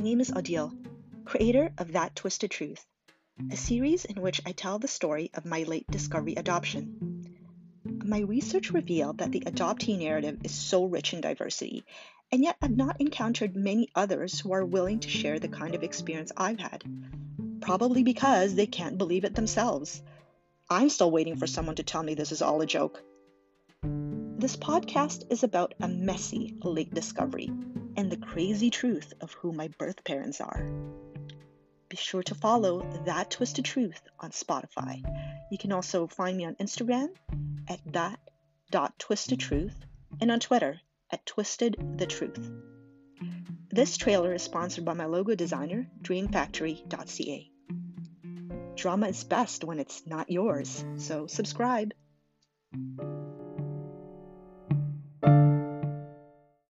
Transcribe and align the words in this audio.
name 0.00 0.20
is 0.20 0.32
Odile, 0.32 0.72
creator 1.24 1.72
of 1.78 1.92
That 1.92 2.16
Twisted 2.16 2.50
Truth, 2.50 2.84
a 3.52 3.56
series 3.56 4.04
in 4.04 4.20
which 4.20 4.40
I 4.44 4.50
tell 4.50 4.80
the 4.80 4.88
story 4.88 5.30
of 5.34 5.44
my 5.44 5.62
late 5.62 5.88
discovery 5.88 6.34
adoption. 6.34 7.24
My 7.84 8.18
research 8.18 8.72
revealed 8.72 9.18
that 9.18 9.30
the 9.30 9.44
adoptee 9.46 9.96
narrative 9.96 10.40
is 10.42 10.50
so 10.50 10.86
rich 10.86 11.14
in 11.14 11.20
diversity, 11.20 11.84
and 12.32 12.42
yet 12.42 12.56
I've 12.60 12.76
not 12.76 13.00
encountered 13.00 13.54
many 13.54 13.88
others 13.94 14.40
who 14.40 14.54
are 14.54 14.64
willing 14.64 14.98
to 14.98 15.08
share 15.08 15.38
the 15.38 15.46
kind 15.46 15.76
of 15.76 15.84
experience 15.84 16.32
I've 16.36 16.58
had. 16.58 16.82
Probably 17.60 18.02
because 18.02 18.56
they 18.56 18.66
can't 18.66 18.98
believe 18.98 19.22
it 19.22 19.36
themselves. 19.36 20.02
I'm 20.68 20.88
still 20.88 21.12
waiting 21.12 21.36
for 21.36 21.46
someone 21.46 21.76
to 21.76 21.84
tell 21.84 22.02
me 22.02 22.14
this 22.14 22.32
is 22.32 22.42
all 22.42 22.60
a 22.60 22.66
joke. 22.66 23.00
This 23.84 24.56
podcast 24.56 25.30
is 25.30 25.44
about 25.44 25.74
a 25.80 25.86
messy 25.86 26.56
late 26.64 26.92
discovery 26.92 27.52
and 27.96 28.10
the 28.10 28.16
crazy 28.16 28.70
truth 28.70 29.12
of 29.20 29.32
who 29.34 29.52
my 29.52 29.68
birth 29.78 30.04
parents 30.04 30.40
are. 30.40 30.66
Be 31.88 31.96
sure 31.96 32.22
to 32.22 32.34
follow 32.34 32.82
That 33.04 33.30
Twisted 33.30 33.64
Truth 33.64 34.00
on 34.18 34.30
Spotify. 34.30 35.02
You 35.50 35.58
can 35.58 35.72
also 35.72 36.06
find 36.06 36.36
me 36.36 36.46
on 36.46 36.54
Instagram 36.54 37.08
at 37.68 37.80
that.twistedtruth 37.92 39.74
and 40.20 40.30
on 40.30 40.40
Twitter 40.40 40.80
at 41.10 41.26
Twisted 41.26 41.76
the 41.98 42.06
Truth. 42.06 42.50
This 43.70 43.96
trailer 43.96 44.34
is 44.34 44.42
sponsored 44.42 44.84
by 44.84 44.94
my 44.94 45.06
logo 45.06 45.34
designer, 45.34 45.90
dreamfactory.ca. 46.02 47.50
Drama 48.74 49.08
is 49.08 49.24
best 49.24 49.64
when 49.64 49.78
it's 49.78 50.06
not 50.06 50.30
yours, 50.30 50.84
so 50.96 51.26
subscribe. 51.26 51.92